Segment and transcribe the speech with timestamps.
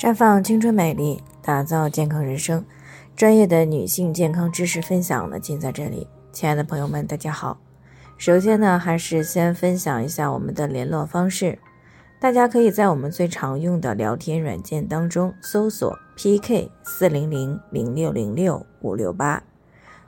[0.00, 2.64] 绽放青春美丽，打造健康人生。
[3.14, 6.08] 专业的女性健康知识分享呢，尽在这里。
[6.32, 7.60] 亲爱的朋友们，大家好。
[8.16, 11.58] 首先呢，还是先分享一下我们的联络方式。
[12.18, 19.42] 大家可以在我们最常用的聊天软件当中搜索 PK 四零零零六零六五六八，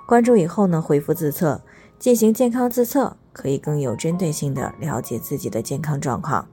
[0.07, 1.61] 关注以后呢，回复自测
[1.99, 6.49] 进行健康自测，可以更有针对性的了解自己的健康状况。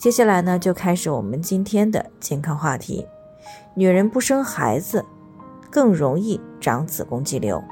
[0.00, 3.06] 接下来呢，就开始我们今天的健康话题。
[3.74, 5.04] 女人不生孩子，
[5.70, 7.62] 更容易长子宫肌瘤。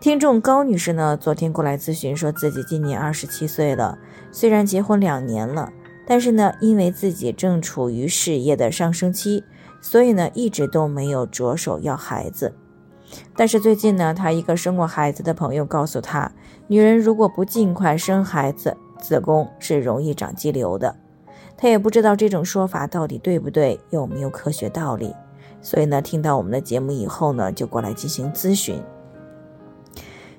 [0.00, 3.96] 听众高女士呢，昨天过来咨询，说自己今年二十七岁了，
[4.32, 5.72] 虽然结婚两年了，
[6.04, 9.44] 但是呢，因为自己正处于事业的上升期，
[9.80, 12.56] 所以呢，一直都没有着手要孩子。
[13.36, 16.32] 但是最近呢，她一个生过孩子的朋友告诉她，
[16.66, 20.96] 女人如果不尽快生孩子，子宫是容易长肌瘤的，
[21.56, 25.14] 他也不知道这种说法到底对不对，有没有科学道理。
[25.60, 28.80] 所以呢，听到我们的节目以后呢，就过来进行咨询。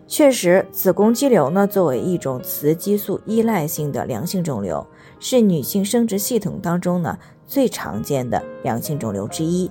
[0.08, 4.88] 确实，子宫肌瘤呢，作为一种雌激素依赖性的良性肿瘤，
[5.20, 9.70] 是女性生殖系统当中呢最常见的良性肿瘤之一。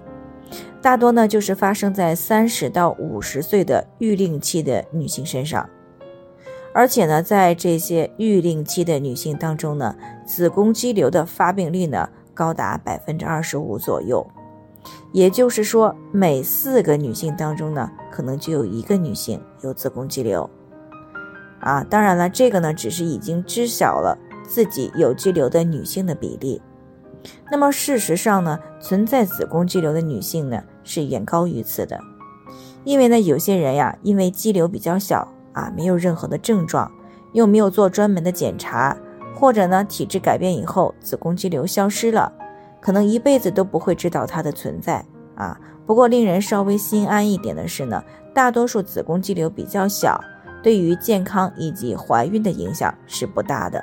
[0.80, 5.68] 大多呢就是发生在三十到五十岁的育龄期的女性身上。
[6.74, 14.24] 而且呢，在这些育龄期的女性当中呢，子宫肌瘤的发病率呢高达百分之二十五左右，
[15.12, 20.48] 也就是说，每四个女性当中呢，可能就有一个女性有子宫肌瘤。
[21.60, 24.16] 啊，当然了，这个呢只是已经知晓了
[24.46, 26.62] 自己有肌瘤的女性的比例。
[27.50, 31.98] 那么事实上呢，存在子宫肌瘤的女性呢是远高于此的，
[32.84, 35.26] 因为呢，有些人呀，因为肌瘤比较小。
[35.52, 36.90] 啊，没有任何的症状，
[37.32, 38.96] 又没有做专门的检查，
[39.34, 42.32] 或者呢，体质改变以后子宫肌瘤消失了，
[42.80, 45.04] 可能一辈子都不会知道它的存在
[45.34, 45.58] 啊。
[45.86, 48.02] 不过令人稍微心安一点的是呢，
[48.34, 50.22] 大多数子宫肌瘤比较小，
[50.62, 53.82] 对于健康以及怀孕的影响是不大的。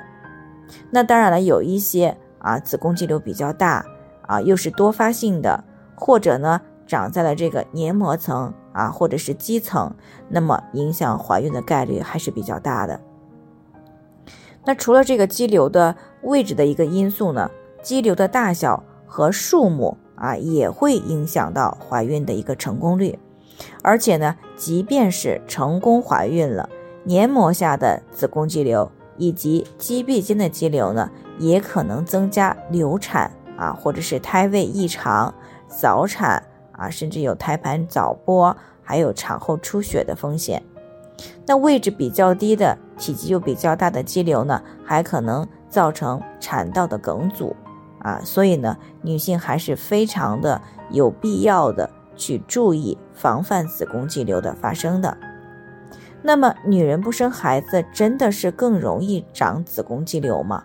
[0.90, 3.84] 那当然了，有一些啊，子宫肌瘤比较大
[4.22, 8.52] 啊，又是多发性的，或者呢，长在了这个黏膜层。
[8.76, 9.94] 啊，或者是基层，
[10.28, 13.00] 那么影响怀孕的概率还是比较大的。
[14.66, 17.50] 那除了这个肌瘤的位置的一个因素呢，
[17.82, 23.18] 肌瘤的大小和数目啊，也会影响到怀孕的一个成功率。
[23.82, 26.68] 而且呢，即便是成功怀孕了，
[27.04, 35.32] 黏膜下的子宫肌瘤以及肌壁间的肌瘤呢，也可能增加流产啊，或者是胎位异常、
[35.66, 36.42] 早产。
[36.76, 40.62] 啊，甚至有胎盘早剥，还有产后出血的风险。
[41.46, 47.56] 那位置比较低的、体积又比较大的肌瘤呢，还可能造成产道的梗阻。
[48.00, 50.60] 啊，所以呢，女性还是非常的
[50.90, 55.16] 有必要的去注意防范子宫肌瘤的发生的。
[56.22, 60.62] 那么，女人不生孩子真的是更容易长子宫肌瘤吗？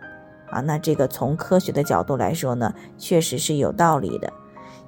[0.50, 4.34] 啊，那这个从科学的角度来说呢，确实是有道理的，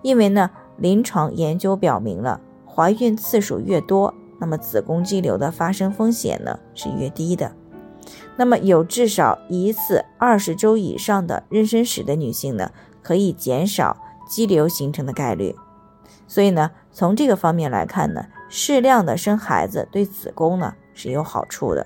[0.01, 0.49] 因为呢。
[0.77, 7.51] 临床研究表明了，怀孕次数越多，那么子宫肌瘤的发生风险呢是越低的。
[8.35, 13.95] 那么有至少一次二十周以上的妊娠史的女性呢，可以减少
[14.27, 15.55] 肌瘤形成的概率。
[16.27, 21.85] 所以呢，从这个方面来看呢，适量的生孩子对子宫呢是有好处的。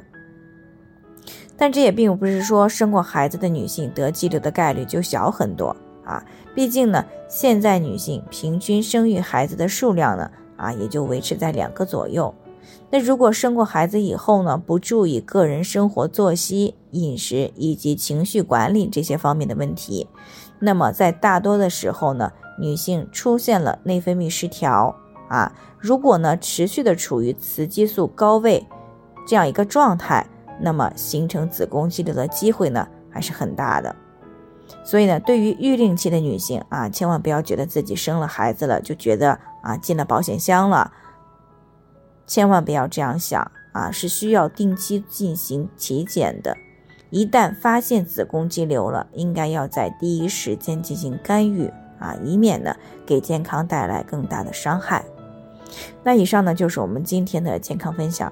[1.58, 5.76] 但这也并不是说生过孩子的女性得肌瘤的概率就小很多。
[6.08, 6.24] 啊，
[6.56, 12.34] 毕竟呢，现在女性平均生育孩子的数量呢，啊，也就维持在两个左右。
[12.90, 20.08] 那如果生过孩子以后呢，不注意个人生活作息、饮食以及情绪管理这些方面的问题，
[20.60, 24.96] 那么在大多的时候呢，女性出现了内分泌失调
[25.28, 28.66] 啊，如果呢持续的处于雌激素高位
[29.28, 30.26] 这样一个状态，
[30.62, 33.94] 那么形成子宫肌瘤的机会呢，还是很大的。
[34.84, 40.92] 所以呢，对于育龄期的女性啊，千万不要觉得自己生了孩子了就觉得啊进了保险箱了，
[42.26, 46.58] 千万不要这样想啊，是需要定期进行体检的。
[47.10, 52.76] 一旦发现子宫肌瘤了，应该要在第一时间进行干预啊，以免呢
[53.06, 55.04] 给健康带来更大的伤害。
[56.04, 58.32] 那以上呢就是我们今天的健康分享。